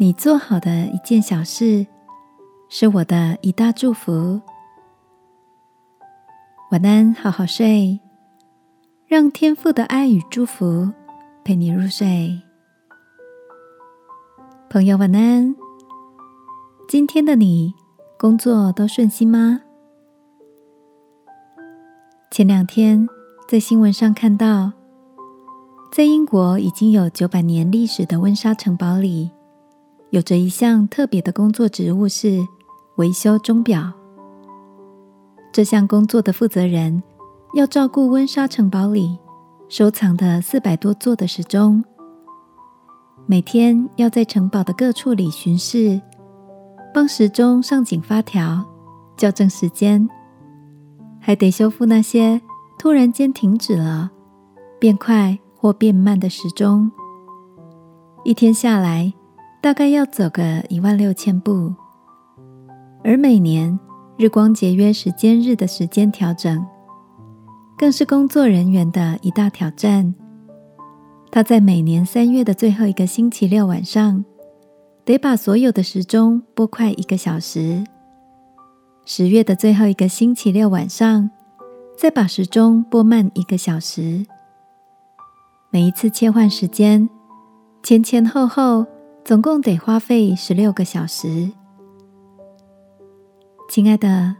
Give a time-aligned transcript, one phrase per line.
[0.00, 1.84] 你做好的一件小事，
[2.68, 4.40] 是我的一大祝福。
[6.70, 7.98] 晚安，好好睡，
[9.08, 10.88] 让天父的爱与祝福
[11.42, 12.40] 陪你入睡。
[14.70, 15.56] 朋友，晚安。
[16.88, 17.74] 今天的你
[18.16, 19.62] 工作都顺心吗？
[22.30, 23.08] 前两天
[23.48, 24.70] 在新闻上看到，
[25.90, 29.32] 在英国已经有九百年历史的温莎城堡里。
[30.10, 32.42] 有着一项特别的工作职务是
[32.96, 33.92] 维修钟表。
[35.52, 37.02] 这项工作的负责人
[37.52, 39.18] 要照顾温莎城堡里
[39.68, 41.84] 收藏的四百多座的时钟，
[43.26, 46.00] 每天要在城堡的各处里巡视，
[46.94, 48.64] 帮时钟上紧发条，
[49.18, 50.08] 校正时间，
[51.20, 52.40] 还得修复那些
[52.78, 54.10] 突然间停止了、
[54.78, 56.90] 变快或变慢的时钟。
[58.24, 59.12] 一天下来。
[59.60, 61.74] 大概要走个一万六千步，
[63.02, 63.76] 而每年
[64.16, 66.64] 日光节约时间日的时间调整，
[67.76, 70.14] 更是工作人员的一大挑战。
[71.32, 74.24] 他在每年三月的最后一个星期六晚上，
[75.04, 77.84] 得把所有的时钟拨快一个小时；
[79.04, 81.28] 十月的最后一个星期六晚上，
[81.96, 84.24] 再把时钟拨慢一个小时。
[85.70, 87.10] 每一次切换时间，
[87.82, 88.86] 前前后后。
[89.28, 91.50] 总共得花费十六个小时。
[93.68, 94.34] 亲爱的，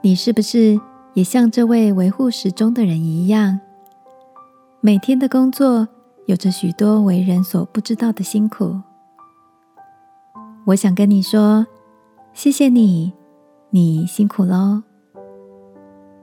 [0.00, 0.80] 你是不是
[1.14, 3.58] 也像这位维护时钟的人一样，
[4.80, 5.88] 每天的工作
[6.26, 8.80] 有着许多为人所不知道的辛苦？
[10.66, 11.66] 我想跟你说，
[12.32, 13.12] 谢谢你，
[13.70, 14.84] 你辛苦喽！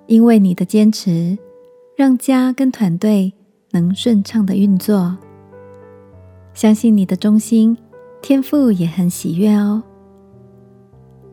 [0.08, 1.38] 因为你的坚持，
[1.98, 3.34] 让家跟团队
[3.72, 5.18] 能顺畅的运作。
[6.54, 7.78] 相信你的忠心，
[8.22, 9.82] 天父也很喜悦哦。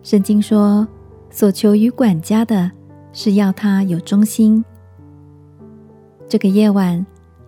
[0.02, 0.88] 圣经说
[1.30, 2.70] ：“所求于管家的，
[3.12, 4.64] 是要他有忠心。”
[6.26, 7.04] 这个夜晚，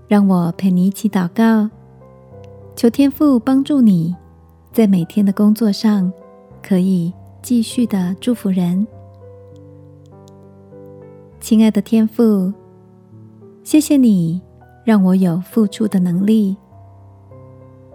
[0.07, 1.71] 让我陪你一起祷告，
[2.77, 4.15] 求天父帮助你，
[4.71, 6.13] 在每天的工作上
[6.63, 8.87] 可以继续的祝福人。
[11.41, 12.53] 亲爱的天父，
[13.65, 14.43] 谢谢你
[14.85, 16.57] 让我有付出的能力。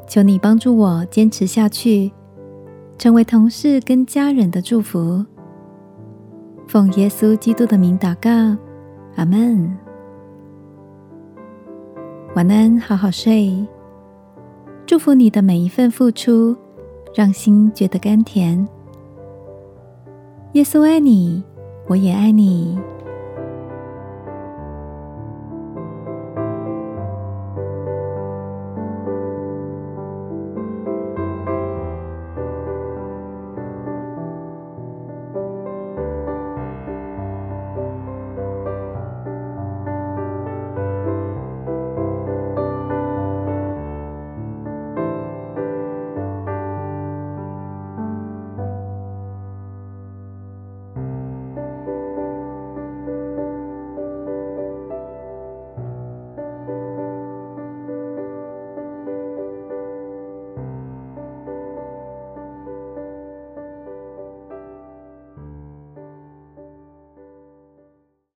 [0.07, 2.12] 求你帮助我坚持下去，
[2.97, 5.23] 成为同事跟家人的祝福。
[6.66, 8.57] 奉耶稣基督的名祷告，
[9.16, 9.78] 阿门。
[12.35, 13.66] 晚安，好好睡。
[14.85, 16.56] 祝福你的每一份付出，
[17.13, 18.66] 让心觉得甘甜。
[20.53, 21.44] 耶稣爱你，
[21.88, 22.79] 我也爱你。